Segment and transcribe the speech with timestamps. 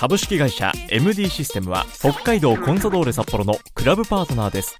[0.00, 4.78] 株式会社 MD システムは北海道コンサドーレ札幌のクラブパートナーです。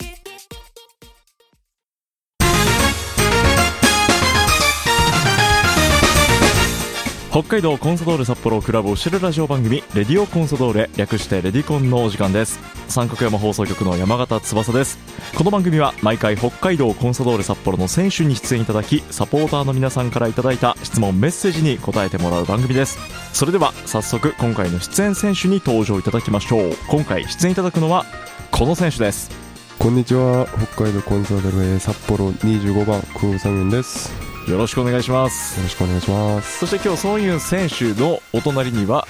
[7.31, 12.59] 北海道コンサドーレ札幌クラブを知るラジオ番組レディオコンサドーレ略してレディコンのお時間です。
[12.89, 14.99] 三角山放送局の山形翼です。
[15.37, 22.99] この番組は毎回北海道コンサドーレ札幌の選手に出演いただきサポーターの皆さんからいただいた質問メッセージに答えてもらう番組です。
[23.33, 26.77] それでは早速今回の出演選手に登場いただきましょう。
[26.89, 28.07] 今回出演いただくのは
[28.51, 29.31] この選手です。
[29.79, 30.49] こんにちは。
[30.75, 34.30] 北海道コンサドーレ札幌25番クーサンユンです。
[34.51, 35.63] よよろしくお願いします。
[35.63, 36.59] ろしくお願いします。
[36.59, 39.07] そして今日ソンユン選手のお隣には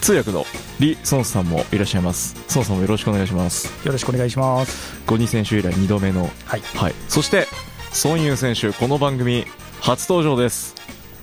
[0.00, 0.46] 通訳の
[0.80, 2.34] リ・ソンスさんもいらっしゃいます。
[2.48, 3.68] ソンさんもよろしくお願いします。
[3.86, 4.98] よろしくお願いします。
[5.06, 6.30] ゴニ選手以来2度目の。
[6.46, 6.62] はい。
[6.74, 6.94] はい。
[7.08, 7.46] そして
[7.92, 9.44] ソンユン選手この番組
[9.80, 10.74] 初登場です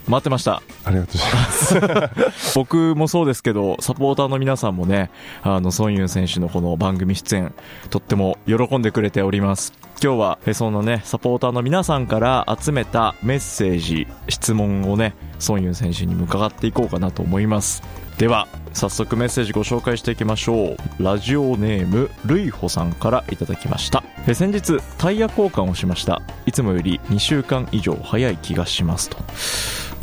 [0.07, 0.61] 待ってました。
[0.83, 2.57] ありがとうございます。
[2.57, 5.09] 僕もそうですけどサポーターの皆さんもね
[5.41, 7.53] あのソンユン選手のこの番組出演
[7.89, 9.73] とっても喜んでくれております。
[10.03, 17.81] 今日はえそのねサポーターの皆さんから集めたメッセージ質問をねソンユン選手に伺っていこうかなと思います。
[18.17, 21.03] では早速メッセージご紹介していきましょう。
[21.03, 24.03] ラジオネームルイホさんからいただきました。
[24.27, 26.21] え先日タイヤ交換をしました。
[26.45, 29.17] いつもより2週間以上早い気がしますと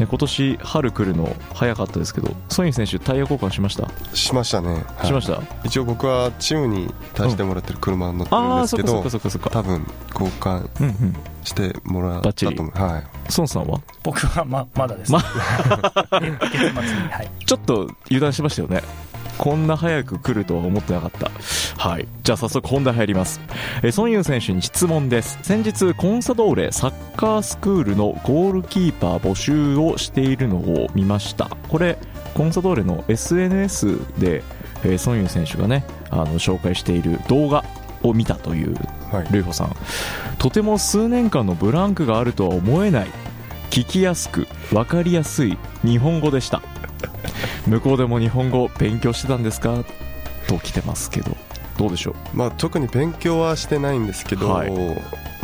[0.03, 5.07] ね、今年春来るの早かったですけどソンユン選手タイヤ交換しました、しましたね、はい。
[5.07, 5.41] しました？
[5.65, 13.33] 一応僕はチームに出してもらってる車に乗ってるんですけどかそっかそっか多分交換うんうんしてもらったバッチリと思うはい。
[13.33, 13.81] ソンさんは？
[14.03, 15.11] 僕はままだです。
[15.13, 15.21] ま
[16.21, 16.73] え 月末に。
[17.11, 17.31] はい。
[17.45, 18.83] ちょっと油断しましたよね
[19.43, 21.29] こんな早く来るとは思ってなかった。
[21.77, 22.07] はい。
[22.23, 23.41] じゃあ早速本題入ります。
[23.83, 25.37] えソンユン選手に質問です。
[25.43, 31.57] 先日コンサドーレサッカースクールのゴールキーパー募集をしているのを見ました。
[31.69, 31.99] これ
[32.35, 34.45] コンサドーレの SNS で、
[34.85, 37.65] えーソンユン選手がねあの紹介している動画
[38.05, 38.77] を見たという
[39.11, 39.33] はい。
[39.33, 39.75] ルイホさん。
[40.39, 43.09] とても数年間のブランクがあるとは思えない。
[43.71, 46.63] 聞きやすく分かりやすい日本語でした
[47.67, 49.85] 向こうでも日本語勉強してたんですか？
[50.49, 51.37] と来てますけど
[51.79, 52.37] どうでしょう？
[52.37, 54.71] まあ特に勉強はしてないんですけど、はい。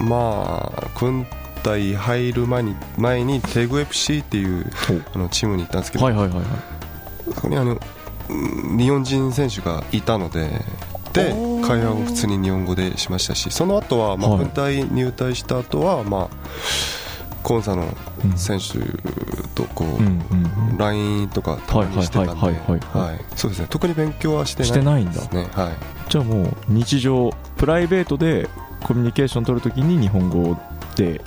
[0.03, 1.27] まあ軍
[1.63, 4.71] 隊入る前に前にテグ FC っていう
[5.15, 6.47] あのチームに行ったんですけど、はいはいはいはい。
[7.35, 7.79] そこにあの
[8.29, 10.51] うん日本人選手がいたので
[11.13, 11.33] で
[11.67, 14.39] 会話を普通に日本語でしましたしその後はまあはい。
[14.41, 16.37] 軍隊入隊した後はまあ
[17.49, 17.85] コンサの
[18.25, 18.79] うん選手
[19.55, 22.31] とこう、LINE とかたまにしてたんで。
[22.33, 23.21] はいはいはいはいはい。
[23.37, 23.67] そうですね。
[23.71, 25.49] 特に勉強はしてないんだですね。
[25.55, 25.73] はい。
[26.11, 28.49] じゃあもう日常プライベートで
[28.85, 30.57] コミュニケーション取るときに日本語
[30.95, 31.23] で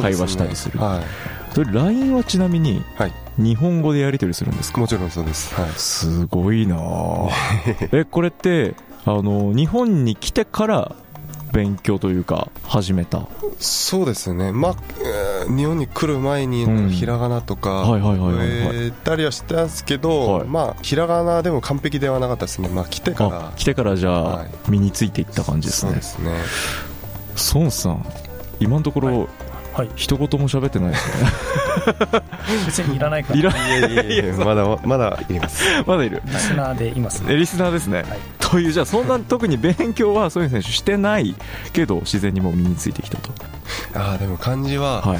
[0.00, 0.80] 会話したりする。
[0.80, 1.02] は
[1.54, 3.12] それ LINE はちなみにはい。
[3.36, 4.78] 日本語でやり取りするんですか？
[4.78, 5.54] いもちろんそうです。
[5.54, 5.70] はい。
[5.76, 7.28] すごいなあ。
[7.92, 8.74] えこれって
[9.04, 10.96] あの日本に来てから
[11.52, 13.26] 勉強というか始めた。
[13.58, 14.52] そうですね。
[14.52, 16.90] まあ、えー日本に来る前にうん。
[16.90, 18.86] ひらがなとかはいはいはいはいはい。
[18.86, 20.46] えたりはしてたんですけど、はい。
[20.46, 22.68] まあひらがなでも完璧ではなかったですね。
[22.68, 23.48] まあ来てから。
[23.48, 24.50] あ来てからじゃあ、はい。
[24.68, 25.90] 身についていった感じですね。
[25.92, 26.32] そうですね。
[27.54, 28.04] 孫さん
[28.60, 29.28] 今のところ、はい。
[29.74, 29.90] はい。
[29.96, 31.30] 一言も喋ってないですね。
[32.66, 33.38] 別にいらないから。
[33.38, 35.64] いらいやいやいやまだまだいります。
[35.86, 36.20] まだいる。
[36.24, 41.34] リスナーでいますえリスナーですね、はいというじゃあそんな特に勉強はソニー選手してない
[41.72, 43.30] けど自然にもう身についてきたと。
[43.94, 45.18] ああでも漢字ははい。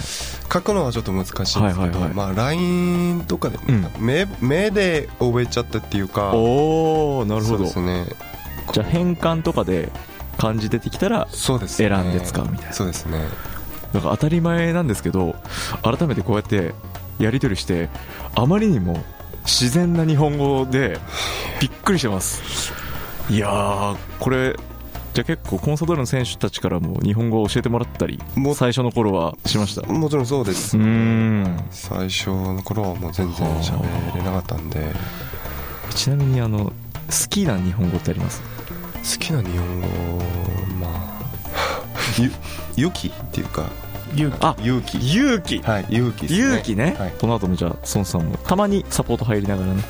[0.50, 2.14] 書くのはちょっと難しいんですけど、はいはいはい。
[2.14, 3.86] まあ LINE とかで、うん。
[3.98, 8.06] 目目で覚えちゃったっていうかおおなるほそうどですね。
[8.72, 9.90] じゃあ変換とかで
[10.38, 11.88] 漢字出てきたらそうですね。
[11.88, 12.72] 選んで使うみたいな。
[12.72, 13.18] そうですね。
[13.92, 15.34] なんか当たり前なんですけど
[15.82, 16.74] 改めてこうやって
[17.18, 17.88] やり取りして
[18.34, 19.02] あまりにも
[19.44, 20.98] 自然な日本語で
[21.60, 22.72] びっくりしてます
[23.30, 24.54] いやーこれ
[25.14, 29.82] じゃあ結構コンサドーレの選手たちからも日本語を教えてもらったりも最初の頃はしました？
[29.82, 31.64] うもちろんそうです、ーん。
[31.70, 34.92] 最初の頃はもう全然喋れなかったんで。
[35.94, 36.72] ちなみにあの好
[37.30, 38.42] きな日本語ってあります？
[39.18, 39.86] 好きな日本語
[40.80, 41.20] まあ
[42.20, 42.30] ゆ
[42.76, 43.64] 雪っていうか
[44.14, 44.36] 勇気。
[44.40, 44.98] あ勇気。
[44.98, 45.58] 勇気。
[45.58, 46.36] はい勇気ね。
[46.36, 47.12] 勇気ね、はい。
[47.18, 49.82] この後もじゃあ孫さんもたまにサポート入りながらね。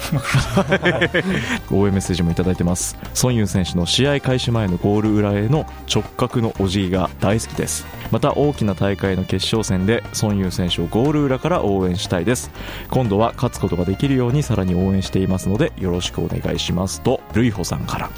[1.70, 2.96] 応援メッセージもいただいてます。
[3.22, 7.86] 孫ユン選手の試合開始前のゴール裏への直角のお辞儀が大好きです。
[8.10, 12.50] また大きな大会の決勝戦で孫ユン選手をゴール裏から応援したいです。
[12.90, 18.10] 今度は勝つことができるようにさらに応援していますのでよろしくお願いしますとルイホさんから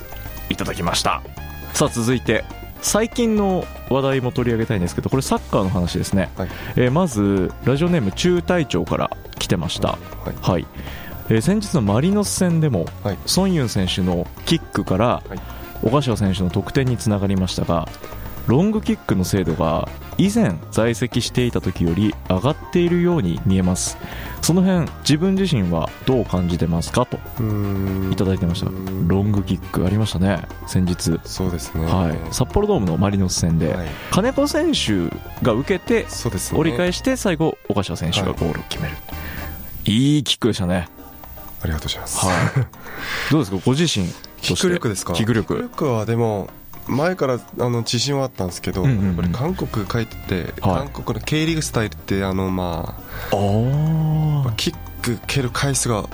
[0.49, 1.23] いただきました。
[1.73, 2.45] さあ続いて
[2.83, 6.49] 最近の話題も取り上げたいんですけどこれサッカーの話ですね、はい。
[6.77, 9.89] えーまずラジオネーム中隊長から来てました。
[9.91, 9.99] は
[10.31, 10.35] い。
[10.41, 10.67] はい、
[11.29, 13.19] えー先日のマリノス戦でも、はい。
[13.27, 15.41] ソン・ユン選手のキックから、はい。
[15.83, 17.89] 小柏選手の得点につながりましたが
[18.47, 19.89] ロングキックの精度が
[20.19, 23.97] 以前在籍していた時より上がっているように見えます。
[24.43, 27.07] その辺自分自身はどう感じてますか？
[27.07, 27.19] と
[28.11, 28.71] いただいてました。
[29.07, 30.43] ロングキックありましたね。
[30.67, 31.21] 先日。
[31.25, 31.85] そうですね。
[31.85, 33.89] はい、札幌ドームのマリノス戦で、はい。
[34.11, 36.07] 金子選手が受けて
[36.55, 38.97] 折り返して最後小柏選手がゴールを決める、
[39.85, 40.89] い、いキックでしたね。
[41.63, 42.27] ありがとうございます。
[42.27, 42.37] はい。
[43.31, 43.59] どうですか？
[43.65, 44.07] ご自身
[44.41, 45.13] キック力ですか？
[45.13, 45.55] キック力。
[45.55, 46.49] キック力はでも
[46.91, 49.07] 前からあの自信はあったんですけど、うんうんうん。
[49.07, 50.89] やっぱり韓国帰ってて、はい。
[50.89, 52.97] 韓国の K リーグスタイルってあのま
[53.33, 56.05] あキック蹴る回数が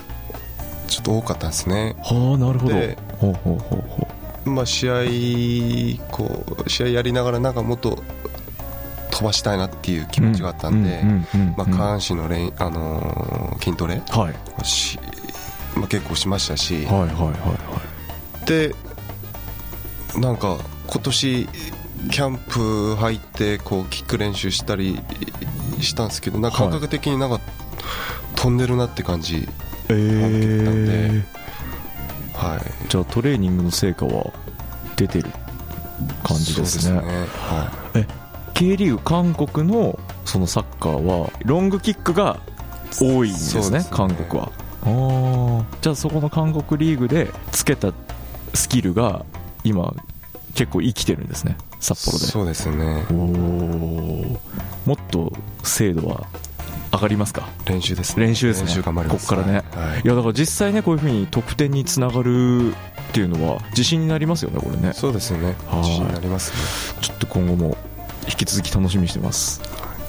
[0.88, 1.96] ちょっと多かったんですね。
[2.02, 2.74] はあなるほど。
[2.74, 4.08] でほうほうほうほ
[4.50, 4.94] まあ試合
[6.10, 8.02] こう試合やりながらなんかもっと
[9.10, 11.02] 飛ばしたいなっていう気持ちがあったんで、
[11.56, 14.64] 下半身の練、あのー筋トレはい。
[14.64, 14.98] し、
[15.74, 17.32] まあ、結構しましたし、はいはいはいは
[18.42, 18.46] い。
[18.46, 18.74] で
[20.18, 21.48] なんか今年
[22.10, 25.00] キャンプ入ってこうキック練習したり
[25.80, 27.40] したんですけどなんか感覚的になんか
[28.36, 29.48] 飛んでるなって感じ、
[29.88, 30.92] えなんで。
[31.10, 31.22] ー、
[32.34, 32.88] はい。
[32.88, 34.32] じゃあトレーニングの成果は
[34.96, 35.30] 出てる
[36.22, 36.82] 感じですね。
[36.82, 36.98] すね。
[36.98, 37.72] は
[38.54, 42.38] K リーグ韓国のそのサッカーはロングキックが
[43.00, 43.86] 多いんですねすね。
[43.90, 44.52] 韓国は。
[44.82, 45.64] あー。
[45.80, 47.92] じゃあそこの韓国リーグでつけた
[48.54, 49.24] スキルが
[49.68, 49.94] 今
[50.54, 52.24] 結構生きてるんですねい札幌で。
[52.24, 53.04] そうですね。
[53.10, 55.32] もっと
[55.62, 56.26] 精度は
[56.92, 57.48] 上がりますか？
[57.66, 58.26] 練習ですね。
[58.26, 58.68] 練習ですね。
[58.68, 59.28] 練習頑張ります。
[59.28, 59.64] こっからね。
[59.72, 60.00] はい。
[60.02, 62.74] いやだから実際ねこういう風に得点につながるっ
[63.12, 64.92] ていうのは自信になりますよねこれね。
[64.94, 65.54] そうですよね。
[65.66, 65.80] はい。
[65.80, 66.52] 自信になります
[66.96, 67.00] ね。
[67.02, 67.76] ちょっと今後も
[68.28, 69.60] 引き続き楽しみにしてます。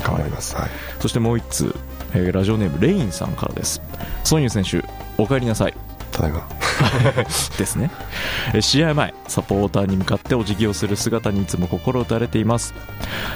[0.03, 0.55] 頑張ります。
[0.55, 0.69] はい。
[0.99, 1.75] そしてもう一通、
[2.13, 3.81] えーラジオネームレインさんからです。
[4.23, 4.83] ソンユ選手
[5.17, 5.73] お帰りなさい。
[6.11, 6.47] ただいま
[7.57, 7.91] ですね。
[8.53, 12.73] えー試合前サポーターに向かってお辞儀をする姿にいつも心打たれています。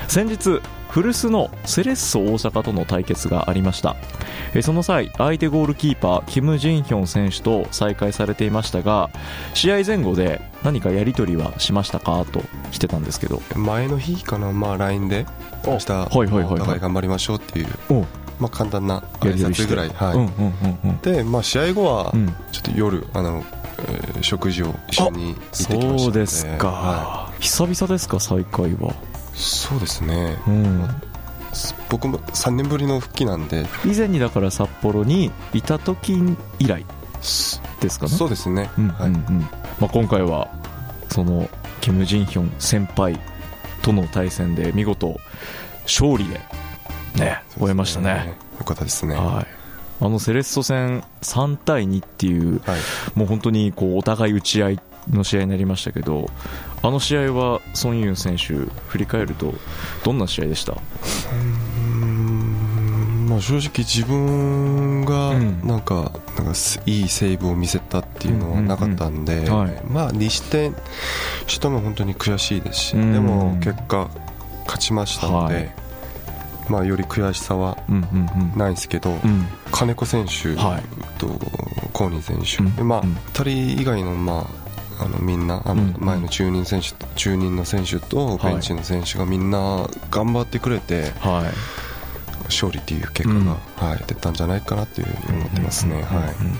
[0.08, 3.96] 先日古巣のセレッソ大阪との対決がありました。
[4.54, 9.10] えーその際相手ゴールキーパーキム・ジンヒョン選手と再会されていましたが
[9.54, 12.26] 試合前後で何かやり取りはしましたか？
[12.32, 13.42] と来てたんですけど。
[13.56, 14.52] 前の日かな？
[14.52, 15.26] まあ LINE で。
[15.66, 16.54] 明日はいはいはいはい。
[16.54, 17.68] お互い頑張りましょうっていう。
[17.90, 18.06] お
[18.42, 19.90] まあ簡単なや挨拶ぐらい
[21.02, 22.28] でまあ試合後はうん。
[22.52, 23.44] ちょっと夜あの、
[23.78, 28.96] えー食事を一緒に行ってきましたのでそうですか、は久々ですか再会は、い、
[29.34, 30.38] そうですね。
[30.48, 30.88] うん、
[31.90, 33.66] 僕も3年ぶりの復帰なんで。
[33.86, 36.14] 以前にだから札幌にいた時
[36.60, 36.86] 以来
[37.80, 38.12] ですかね。
[38.12, 39.10] そうですね、うんうんはい。
[39.10, 39.40] うん
[39.80, 40.48] まあ、今回は
[41.10, 41.50] その
[41.82, 43.20] キム・ジンヒョン先輩
[43.82, 45.18] との対戦で見事
[45.84, 46.40] 勝利で
[47.16, 48.34] ね終えましたね。
[48.60, 49.16] よかったですね。
[49.16, 49.48] ははい。
[50.04, 52.62] あのセレッソ戦3対2っていうい。
[53.14, 54.80] もう本当にこうお互い打ち合い
[55.12, 56.30] の試合になりましたけど
[56.84, 58.54] あの試合はソン・ユン選手
[58.88, 59.54] 振り返ると
[60.04, 60.74] どんな試合でした？
[63.28, 65.68] まあ正直自分がうん。
[65.68, 69.42] なんかなんかすいいセーブを見せたっていうのはなかったんで、
[69.88, 70.76] まあ2失点
[71.48, 73.14] したのは本当に悔しいですし、うん。
[73.14, 74.10] でも結果
[74.66, 75.72] 勝ちましたので、はい
[76.72, 77.78] まあより悔しさは
[78.56, 79.46] ないんですけど、うん。
[79.72, 81.20] 金子選手はい。
[81.20, 81.28] と
[81.92, 83.14] コーニー選手、まあうん。
[83.34, 84.48] 2人以外のま
[85.00, 91.54] ああのみんなあのうん前の中任選手と中任の選手とベンチの選手がみんな頑張ってくれてはい。
[92.46, 93.46] 勝利っていう結果うん。
[93.46, 96.58] が、はい、出たんじゃないかなというふうに思ってますね、はいうん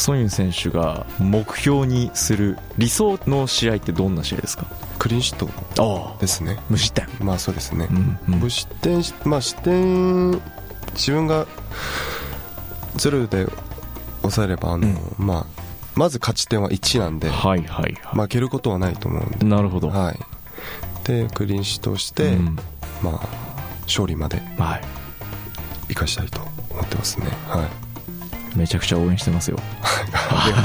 [0.00, 4.66] ソン・ユン選手が目標にする理想の試合ってどんな試合ですか？
[4.98, 5.36] クリーンシッ
[5.74, 6.58] トですね。
[6.68, 7.06] 無失点。
[7.20, 8.40] まあそうですね、うんうん。
[8.40, 10.40] 無失点しまあ失点
[10.94, 11.46] 自分が
[12.96, 13.46] ゼロで
[14.22, 14.98] 抑えればあの、うん。
[15.18, 15.62] まあ
[15.94, 19.46] まず勝ち点は1なんで、はいはいは負けることはないと思うんで。
[19.46, 19.88] いなるほど。
[19.88, 20.18] はい、
[21.04, 22.56] でクリーンシートをして、うん。
[23.02, 23.28] まあ、
[23.82, 24.82] 勝利まではい。
[25.88, 27.85] 生かしたいと思ってますね、はい、
[28.56, 29.58] めちゃくちゃ応援してますよ。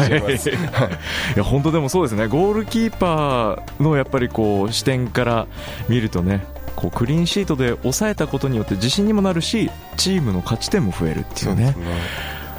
[0.08, 1.38] い。
[1.38, 2.28] や本当でもそうですね。
[2.28, 5.48] ゴールキーパーのやっぱりこう視点から
[5.88, 6.46] 見るとね
[6.76, 11.76] こうクリーンシートで抑えたことによって自信にもなるしチームの勝ち点も増えるっていうね。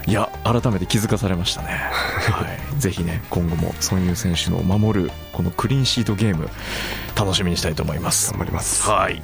[0.07, 6.49] いや改めて気づかされましたね、はい、ぜひね今後もソン・ユン選手の守るこのクリーンシートゲーム
[7.17, 8.33] 楽しみにしたいと思います。
[8.33, 8.89] 頑張ります。
[8.89, 9.23] はい。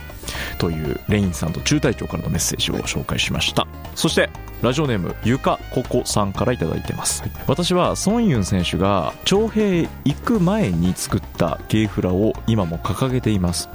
[0.59, 3.67] というレインさんと中隊長からのメッセージを紹介しました。
[3.95, 4.31] そして
[4.62, 13.69] ラジオネームゆかここさんからいただいてます、私はソン・ユン選手が徴兵行く前に作ったゲーフラを今も掲げています。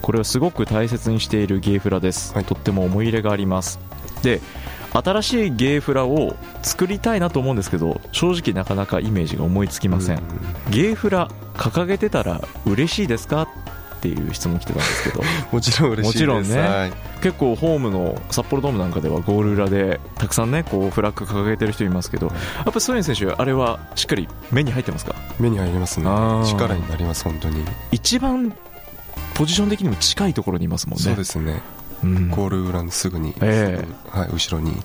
[0.00, 2.44] これはすごく大切にしているゲーフラです、はい。
[2.44, 3.78] とっても思い入れがあります。
[4.22, 4.40] で
[4.92, 10.24] 新しいゲーフラを作りたいなと思うんですけど正直なかなかイメージが思いつきません、うん
[10.70, 13.42] ゲーフラ掲げてたら嬉しいですか？
[13.42, 15.22] っていう質問来てたんですけど。
[15.52, 16.26] もちろん嬉しいです。
[16.26, 16.68] もちろんね。
[16.68, 16.92] はい。
[17.20, 22.32] 結構ホームの札幌ドームなんかではゴール裏でたくさんねこうフラッグ掲げてる人いますけどや
[22.62, 25.14] っぱりソニン選手あれはしっかり目に入ってますか？
[25.38, 26.06] 目に入りますね。
[26.46, 27.62] 力になります本当に。
[27.92, 28.54] 一番
[29.34, 31.02] ポジション的にも近いところにいますもんね。
[31.02, 31.52] そうですね。
[31.52, 34.76] うんゴール裏のすぐにえはい後ろには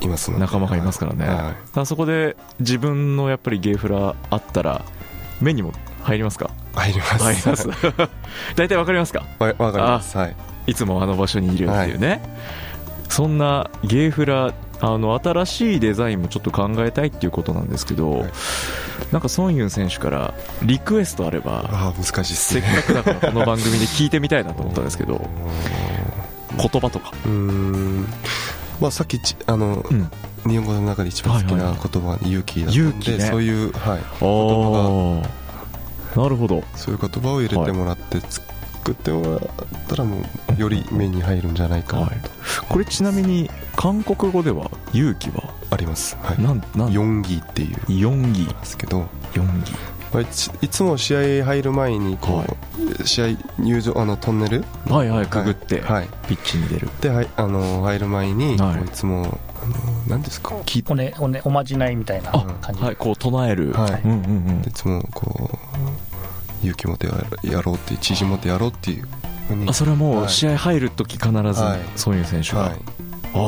[0.00, 0.06] い。
[0.06, 0.42] ますので。
[0.42, 1.36] 仲間がいますからね、はい。
[1.36, 4.84] だからそこで自分のやっぱりゲーフラあったら
[5.40, 5.72] 目にも
[6.02, 6.50] 入りますか？
[6.74, 7.18] 入ります。
[7.24, 7.68] 入ります。
[8.54, 9.24] 大体わかりますか？
[9.38, 10.16] わわかります。
[10.16, 10.36] はい。
[10.68, 12.22] いつもあの場所にいるっていうね、
[13.08, 18.30] そんなゲーフラあの新しいデザインもちょっと考えたいっていうことなんですけど、はい
[19.12, 25.30] なんかソンユン選手からリクエストあればああ難しいですせっねかくだからこの番組で聞いてみたいなと思ったんですけど
[26.58, 27.12] 言葉とか。
[27.24, 28.06] うーん。
[28.80, 30.10] まあさっきちあのうん。
[30.46, 33.98] 日本語の中で一番好きな言葉は勇気だったんでそういうはい。
[33.98, 35.32] あ
[36.16, 36.62] あなるほど。
[36.74, 38.46] そういう言葉を入れてもらって作
[38.92, 39.40] ってもらっ
[39.88, 40.22] たらも
[40.56, 42.16] うより目に入るんじゃないかなはい。
[42.68, 46.16] これちなみに韓国語では勇気はあります？
[46.22, 46.42] はい。
[46.42, 46.92] なんなん？
[46.92, 48.00] ヨンギーっていう。
[48.00, 49.06] ヨンギですけど。
[49.34, 49.72] ヨンギ
[50.12, 52.42] まあいついつも試合入る前にこ
[53.02, 53.26] う、試合
[53.58, 54.64] 入場あのトンネル？
[54.86, 56.08] はいはいくぐってはい。
[56.26, 56.88] ピッチに出る。
[57.00, 58.76] で、はい、あの入る前に、はい。
[58.76, 59.74] こういつもあの
[60.08, 60.54] 何ですか？
[60.88, 63.72] おねおねおまじないみたいなあ感じ、はいこう唱える。
[63.72, 64.02] はい。
[64.02, 64.64] うんうんうん。
[64.66, 65.67] いつもこう
[66.62, 67.12] 勇気持ってや
[67.44, 69.06] やろうっていう知事持ってやろうっていう
[69.68, 70.28] あそれはもうはい。
[70.30, 71.80] 試合入るとき必ずはい。
[71.96, 72.72] そういう選手が、はい。
[72.72, 72.76] あ
[73.34, 73.38] あ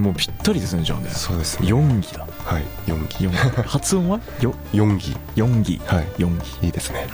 [0.00, 1.08] もうぴったりですねじゃあね。
[1.10, 1.68] そうですね。
[1.68, 2.26] 4ギだ。
[2.44, 4.20] はいヨンギ4ギ発音は？
[4.40, 6.04] よヨンギ4ギはい。
[6.18, 6.26] 4
[6.60, 7.06] ギいいですね。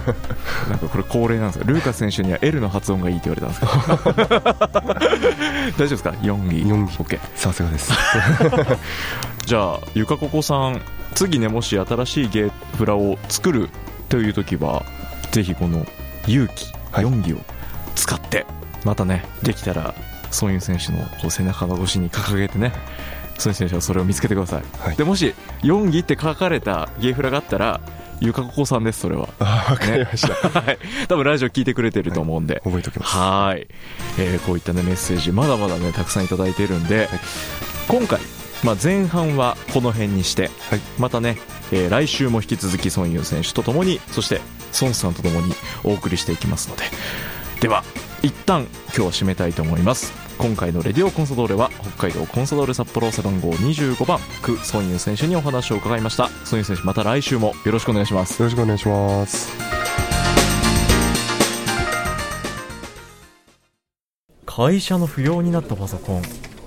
[0.68, 7.92] なんかこれ恒例なんですよルーカス選手には L の発音がいいって言われたんですけど 大丈夫ですか？4ギ4ギ OK さすがです。
[9.46, 10.80] じゃあゆかここさん
[11.18, 13.70] 次ねもし新しいゲーフラを作る
[14.08, 14.84] という時は
[15.32, 15.84] ぜひこの
[16.28, 17.04] 勇気はい。
[17.04, 17.38] 4ギを
[17.96, 18.46] 使って
[18.84, 19.96] またねできたら
[20.30, 22.72] ソンユン選手のこう背中の越しに掲げてね
[23.36, 24.96] ソンユン選手はそれを見つけてください、はい。
[24.96, 27.80] でもし4ギって書かれたゲーフラがあったら
[28.20, 29.28] ゆかここさんですそれは。
[29.40, 30.78] あわかりました、 はい。
[31.08, 33.16] 多分ラジオ聞いてくれてると思うんで、覚えておきます。
[33.16, 33.66] はい、
[34.18, 37.08] えーこういった、ね、メッセージまだまだねたくさんいただいているんで、
[37.88, 38.20] 今回、
[38.64, 40.80] まあ、前半はこの辺にして、はい。
[40.98, 41.38] またね、
[41.72, 44.40] えー来週も引き続きソン・ユン選手とともにそして
[44.72, 45.52] ソンさんとともに
[45.84, 46.84] お送りしていきますので。
[47.60, 47.84] では
[48.22, 50.12] 一旦今日は締めたいと思います。
[50.38, 56.28] 今回のレディオコンサドーレは北海道コンサドーレ札幌背番号25番ク・ソン・ユン選手にお話を伺いました。
[56.44, 58.40] ソン・ユン選手また来週もよろしくお願いします。
[58.40, 59.52] よろしくお願いします。
[64.46, 66.22] 会社の不要になったパソコン